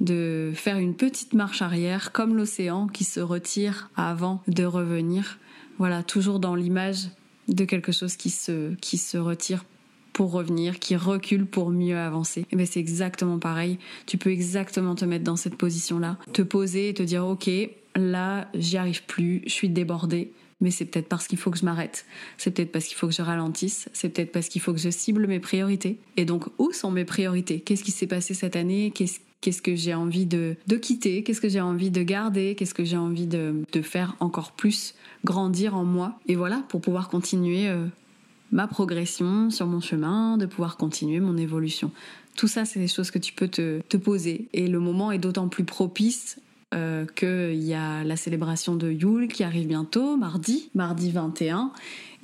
de 0.00 0.50
faire 0.56 0.78
une 0.78 0.96
petite 0.96 1.34
marche 1.34 1.62
arrière, 1.62 2.10
comme 2.10 2.36
l'océan 2.36 2.88
qui 2.88 3.04
se 3.04 3.20
retire 3.20 3.90
avant 3.94 4.42
de 4.48 4.64
revenir. 4.64 5.38
Voilà, 5.78 6.02
toujours 6.02 6.40
dans 6.40 6.56
l'image 6.56 7.10
de 7.48 7.64
quelque 7.64 7.92
chose 7.92 8.16
qui 8.16 8.30
se, 8.30 8.74
qui 8.76 8.98
se 8.98 9.18
retire 9.18 9.64
pour 10.12 10.32
revenir, 10.32 10.78
qui 10.78 10.96
recule 10.96 11.46
pour 11.46 11.70
mieux 11.70 11.96
avancer. 11.96 12.46
Et 12.50 12.56
ben 12.56 12.66
c'est 12.66 12.80
exactement 12.80 13.38
pareil. 13.38 13.78
Tu 14.06 14.18
peux 14.18 14.30
exactement 14.30 14.94
te 14.94 15.04
mettre 15.04 15.24
dans 15.24 15.36
cette 15.36 15.56
position-là, 15.56 16.18
te 16.32 16.42
poser 16.42 16.90
et 16.90 16.94
te 16.94 17.02
dire 17.02 17.26
ok, 17.26 17.50
là 17.96 18.48
j'y 18.54 18.76
arrive 18.76 19.04
plus, 19.04 19.42
je 19.46 19.52
suis 19.52 19.68
débordée. 19.68 20.32
Mais 20.60 20.70
c'est 20.70 20.84
peut-être 20.84 21.08
parce 21.08 21.26
qu'il 21.26 21.38
faut 21.38 21.50
que 21.50 21.58
je 21.58 21.64
m'arrête. 21.64 22.06
C'est 22.38 22.52
peut-être 22.52 22.70
parce 22.70 22.86
qu'il 22.86 22.96
faut 22.96 23.08
que 23.08 23.12
je 23.12 23.22
ralentisse. 23.22 23.88
C'est 23.92 24.10
peut-être 24.10 24.30
parce 24.30 24.48
qu'il 24.48 24.60
faut 24.60 24.72
que 24.72 24.78
je 24.78 24.90
cible 24.90 25.26
mes 25.26 25.40
priorités. 25.40 25.98
Et 26.16 26.24
donc, 26.24 26.44
où 26.58 26.70
sont 26.70 26.92
mes 26.92 27.04
priorités? 27.04 27.58
Qu'est-ce 27.58 27.82
qui 27.82 27.90
s'est 27.90 28.06
passé 28.06 28.32
cette 28.32 28.54
année? 28.54 28.92
Que 29.50 29.74
j'ai 29.74 29.94
envie 29.94 30.26
de, 30.26 30.56
de 30.66 30.76
quitter? 30.76 31.22
Qu'est-ce 31.22 31.40
que 31.40 31.48
j'ai 31.48 31.60
envie 31.60 31.90
de 31.90 32.02
garder? 32.02 32.54
Qu'est-ce 32.54 32.74
que 32.74 32.84
j'ai 32.84 32.96
envie 32.96 33.26
de, 33.26 33.64
de, 33.72 33.82
faire 33.82 34.16
encore 34.20 34.52
plus 34.52 34.94
grandir 35.24 35.76
en 35.76 35.84
moi? 35.84 36.18
Et 36.28 36.36
voilà, 36.36 36.62
pour 36.68 36.80
pouvoir 36.80 37.08
continuer 37.08 37.68
euh, 37.68 37.86
ma 38.52 38.66
progression 38.66 39.50
sur 39.50 39.66
mon 39.66 39.80
chemin, 39.80 40.36
de 40.36 40.46
pouvoir 40.46 40.76
continuer 40.76 41.20
mon 41.20 41.36
évolution. 41.36 41.90
Tout 42.36 42.48
ça, 42.48 42.64
c'est 42.64 42.80
des 42.80 42.88
choses 42.88 43.10
que 43.10 43.18
tu 43.18 43.32
peux 43.32 43.48
te, 43.48 43.80
te 43.88 43.96
poser. 43.96 44.46
Et 44.52 44.68
le 44.68 44.80
moment 44.80 45.12
est 45.12 45.18
d'autant 45.18 45.48
plus 45.48 45.64
propice 45.64 46.38
euh, 46.72 47.04
qu'il 47.14 47.62
y 47.62 47.74
a 47.74 48.02
la 48.04 48.16
célébration 48.16 48.74
de 48.76 48.90
Yule 48.90 49.28
qui 49.28 49.44
arrive 49.44 49.66
bientôt, 49.66 50.16
mardi, 50.16 50.70
mardi 50.74 51.10
21, 51.10 51.70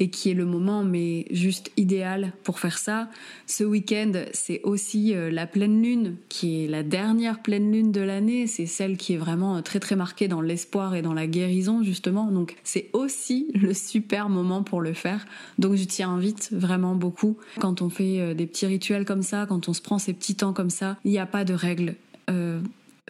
et 0.01 0.11
qui 0.11 0.31
est 0.31 0.35
le 0.35 0.47
moment 0.47 0.85
mais 0.85 1.27
juste 1.31 1.71
idéal 1.77 2.33
pour 2.45 2.59
faire 2.59 2.79
ça. 2.79 3.09
Ce 3.47 3.65
week-end, 3.65 4.13
c'est 4.33 4.63
aussi 4.63 5.15
euh, 5.15 5.31
la 5.31 5.47
pleine 5.47 5.83
lune, 5.83 6.17
qui 6.29 6.65
est 6.65 6.67
la 6.67 6.83
dernière 6.83 7.43
pleine 7.43 7.71
lune 7.71 7.93
de 7.93 8.01
l'année, 8.01 8.47
c'est 8.47 8.67
celle 8.67 8.97
qui 8.97 9.15
est 9.15 9.19
vraiment 9.19 9.57
euh, 9.57 9.61
très 9.61 9.81
très 9.81 9.97
marquée 9.97 10.29
dans 10.29 10.41
l'espoir 10.41 10.95
et 10.95 11.03
dans 11.03 11.15
la 11.15 11.27
guérison 11.27 11.83
justement, 11.83 12.31
donc 12.31 12.57
c'est 12.65 12.89
aussi 12.95 13.51
le 13.55 13.75
super 13.75 14.29
moment 14.29 14.63
pour 14.63 14.81
le 14.81 14.95
faire. 14.95 15.27
Donc 15.59 15.75
je 15.75 15.85
t'y 15.85 16.03
invite 16.03 16.49
vraiment 16.53 16.95
beaucoup. 16.95 17.37
Quand 17.61 17.83
on 17.83 17.91
fait 17.91 18.35
des 18.35 18.47
petits 18.47 18.67
rituels 18.67 19.05
comme 19.05 19.23
ça, 19.23 19.47
quand 19.47 19.69
on 19.69 19.73
se 19.73 19.83
prend 19.83 19.99
ces 19.99 20.15
petits 20.15 20.37
temps 20.37 20.53
comme 20.53 20.71
ça, 20.71 20.97
il 21.05 21.11
n'y 21.11 21.19
a 21.19 21.27
pas 21.27 21.45
de 21.45 21.55
règles 21.55 21.95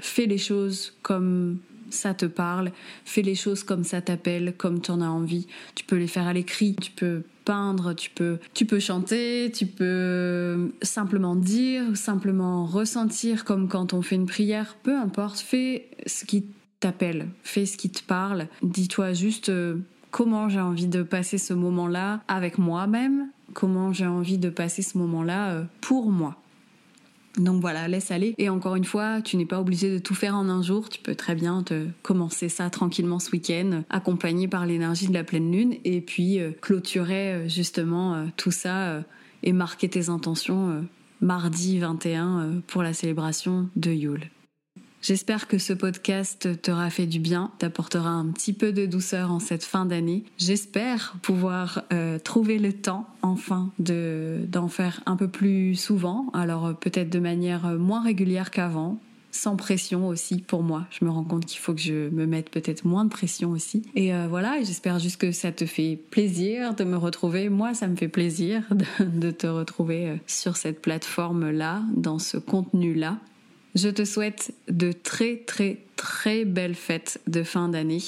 fais 0.00 0.26
les 0.26 0.38
choses 0.38 0.94
comme 1.02 1.58
ça 1.90 2.14
te 2.14 2.26
parle, 2.26 2.72
fais 3.04 3.22
les 3.22 3.34
choses 3.34 3.62
comme 3.62 3.84
ça 3.84 4.00
t'appelle, 4.00 4.54
comme 4.56 4.80
tu 4.80 4.90
en 4.90 5.00
as 5.00 5.08
envie. 5.08 5.46
Tu 5.74 5.84
peux 5.84 5.96
les 5.96 6.06
faire 6.06 6.26
à 6.26 6.32
l'écrit, 6.32 6.76
tu 6.80 6.90
peux 6.90 7.22
peindre, 7.44 7.94
tu 7.94 8.10
peux, 8.10 8.38
tu 8.52 8.66
peux 8.66 8.78
chanter, 8.78 9.50
tu 9.54 9.66
peux 9.66 10.70
simplement 10.82 11.34
dire, 11.34 11.96
simplement 11.96 12.66
ressentir 12.66 13.44
comme 13.44 13.68
quand 13.68 13.94
on 13.94 14.02
fait 14.02 14.16
une 14.16 14.26
prière, 14.26 14.76
peu 14.82 14.96
importe, 14.96 15.38
fais 15.38 15.88
ce 16.06 16.24
qui 16.24 16.44
t'appelle, 16.80 17.28
fais 17.42 17.66
ce 17.66 17.76
qui 17.76 17.90
te 17.90 18.02
parle. 18.02 18.48
Dis-toi 18.62 19.12
juste 19.12 19.48
euh, 19.48 19.76
comment 20.10 20.48
j'ai 20.48 20.60
envie 20.60 20.86
de 20.86 21.02
passer 21.02 21.38
ce 21.38 21.54
moment-là 21.54 22.20
avec 22.28 22.58
moi-même, 22.58 23.30
comment 23.54 23.92
j'ai 23.92 24.06
envie 24.06 24.38
de 24.38 24.50
passer 24.50 24.82
ce 24.82 24.98
moment-là 24.98 25.52
euh, 25.52 25.64
pour 25.80 26.10
moi. 26.10 26.36
Donc 27.38 27.60
voilà, 27.60 27.88
laisse 27.88 28.10
aller. 28.10 28.34
Et 28.38 28.48
encore 28.48 28.76
une 28.76 28.84
fois, 28.84 29.22
tu 29.22 29.36
n'es 29.36 29.46
pas 29.46 29.60
obligé 29.60 29.90
de 29.90 29.98
tout 29.98 30.14
faire 30.14 30.34
en 30.34 30.48
un 30.48 30.62
jour. 30.62 30.88
Tu 30.88 31.00
peux 31.00 31.14
très 31.14 31.34
bien 31.34 31.62
te 31.62 31.86
commencer 32.02 32.48
ça 32.48 32.68
tranquillement 32.70 33.18
ce 33.18 33.30
week-end, 33.30 33.82
accompagné 33.90 34.48
par 34.48 34.66
l'énergie 34.66 35.08
de 35.08 35.14
la 35.14 35.24
pleine 35.24 35.50
lune, 35.50 35.74
et 35.84 36.00
puis 36.00 36.40
euh, 36.40 36.50
clôturer 36.60 37.32
euh, 37.32 37.48
justement 37.48 38.14
euh, 38.14 38.24
tout 38.36 38.50
ça 38.50 39.02
et 39.42 39.52
marquer 39.52 39.88
tes 39.88 40.08
intentions 40.08 40.84
mardi 41.20 41.78
21 41.78 42.62
pour 42.66 42.82
la 42.82 42.92
célébration 42.92 43.68
de 43.76 43.92
Yule. 43.92 44.30
J'espère 45.00 45.46
que 45.46 45.58
ce 45.58 45.72
podcast 45.72 46.60
t'aura 46.60 46.90
fait 46.90 47.06
du 47.06 47.20
bien, 47.20 47.52
t'apportera 47.58 48.10
un 48.10 48.26
petit 48.26 48.52
peu 48.52 48.72
de 48.72 48.84
douceur 48.84 49.30
en 49.30 49.38
cette 49.38 49.64
fin 49.64 49.86
d'année. 49.86 50.24
J'espère 50.38 51.14
pouvoir 51.22 51.84
euh, 51.92 52.18
trouver 52.18 52.58
le 52.58 52.72
temps 52.72 53.06
enfin 53.22 53.70
de 53.78 54.40
d'en 54.48 54.68
faire 54.68 55.00
un 55.06 55.16
peu 55.16 55.28
plus 55.28 55.76
souvent, 55.76 56.30
alors 56.34 56.66
euh, 56.66 56.72
peut-être 56.72 57.10
de 57.10 57.20
manière 57.20 57.66
euh, 57.66 57.78
moins 57.78 58.02
régulière 58.02 58.50
qu'avant, 58.50 58.98
sans 59.30 59.54
pression 59.54 60.08
aussi 60.08 60.38
pour 60.38 60.64
moi. 60.64 60.86
Je 60.90 61.04
me 61.04 61.10
rends 61.10 61.24
compte 61.24 61.46
qu'il 61.46 61.60
faut 61.60 61.74
que 61.74 61.80
je 61.80 62.08
me 62.08 62.26
mette 62.26 62.50
peut-être 62.50 62.84
moins 62.84 63.04
de 63.04 63.10
pression 63.10 63.50
aussi. 63.50 63.84
Et 63.94 64.10
voilà, 64.28 64.56
j'espère 64.62 64.98
juste 64.98 65.20
que 65.20 65.30
ça 65.32 65.52
te 65.52 65.64
fait 65.64 66.00
plaisir 66.10 66.74
de 66.74 66.82
me 66.82 66.96
retrouver. 66.96 67.50
Moi, 67.50 67.74
ça 67.74 67.86
me 67.86 67.94
fait 67.94 68.08
plaisir 68.08 68.62
de, 68.70 69.04
de 69.04 69.30
te 69.30 69.46
retrouver 69.46 70.18
sur 70.26 70.56
cette 70.56 70.80
plateforme-là, 70.80 71.82
dans 71.94 72.18
ce 72.18 72.36
contenu-là. 72.38 73.18
Je 73.74 73.88
te 73.88 74.04
souhaite 74.04 74.52
de 74.68 74.92
très 74.92 75.36
très 75.36 75.78
très 75.96 76.44
belles 76.44 76.74
fêtes 76.74 77.20
de 77.26 77.42
fin 77.42 77.68
d'année. 77.68 78.02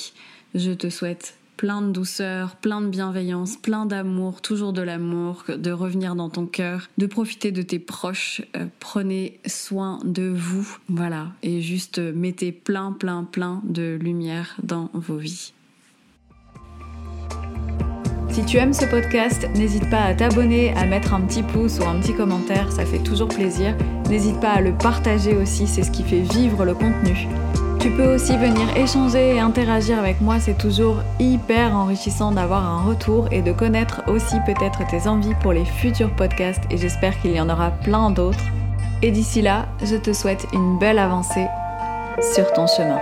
Je 0.55 0.73
te 0.73 0.91
souhaite 0.91 1.35
plein 1.61 1.83
de 1.83 1.93
douceur, 1.93 2.57
plein 2.57 2.81
de 2.81 2.89
bienveillance, 2.89 3.59
plein 3.59 3.85
d'amour, 3.85 4.41
toujours 4.41 4.73
de 4.73 4.81
l'amour, 4.81 5.45
de 5.49 5.71
revenir 5.71 6.15
dans 6.15 6.31
ton 6.31 6.47
cœur, 6.47 6.89
de 6.97 7.05
profiter 7.05 7.53
de 7.53 7.61
tes 7.61 7.79
proches. 7.79 8.41
Euh, 8.57 8.65
prenez 8.79 9.39
soin 9.47 10.01
de 10.05 10.23
vous, 10.23 10.79
voilà, 10.89 11.33
et 11.43 11.61
juste 11.61 11.99
mettez 11.99 12.51
plein, 12.51 12.93
plein, 12.93 13.25
plein 13.25 13.61
de 13.65 13.99
lumière 14.01 14.57
dans 14.63 14.89
vos 14.95 15.19
vies. 15.19 15.53
Si 18.33 18.45
tu 18.45 18.59
aimes 18.59 18.73
ce 18.73 18.85
podcast, 18.85 19.49
n'hésite 19.57 19.91
pas 19.91 20.03
à 20.03 20.15
t'abonner, 20.15 20.73
à 20.77 20.87
mettre 20.87 21.15
un 21.15 21.21
petit 21.23 21.43
pouce 21.43 21.81
ou 21.81 21.85
un 21.85 21.99
petit 21.99 22.15
commentaire, 22.15 22.71
ça 22.71 22.87
fait 22.87 23.01
toujours 23.01 23.29
plaisir. 23.29 23.75
N'hésite 24.09 24.39
pas 24.39 24.53
à 24.53 24.61
le 24.61 24.73
partager 24.73 25.37
aussi, 25.37 25.67
c'est 25.67 25.83
ce 25.83 25.91
qui 25.91 26.05
fait 26.05 26.21
vivre 26.21 26.65
le 26.65 26.75
contenu. 26.75 27.27
Tu 27.81 27.91
peux 27.91 28.15
aussi 28.15 28.37
venir 28.37 28.77
échanger 28.77 29.35
et 29.35 29.41
interagir 29.41 29.99
avec 29.99 30.21
moi, 30.21 30.39
c'est 30.39 30.57
toujours 30.57 30.99
hyper 31.19 31.75
enrichissant 31.75 32.31
d'avoir 32.31 32.65
un 32.65 32.83
retour 32.83 33.27
et 33.33 33.43
de 33.43 33.53
connaître 33.53 34.03
aussi 34.07 34.37
peut-être 34.47 34.87
tes 34.87 35.09
envies 35.09 35.35
pour 35.43 35.53
les 35.53 35.65
futurs 35.65 36.11
podcasts 36.11 36.63
et 36.71 36.77
j'espère 36.77 37.21
qu'il 37.21 37.33
y 37.33 37.41
en 37.41 37.49
aura 37.49 37.71
plein 37.71 38.11
d'autres. 38.11 38.45
Et 39.03 39.11
d'ici 39.11 39.43
là, 39.43 39.67
je 39.83 39.97
te 39.97 40.13
souhaite 40.13 40.47
une 40.53 40.79
belle 40.79 40.99
avancée 40.99 41.47
sur 42.35 42.53
ton 42.53 42.67
chemin. 42.67 42.99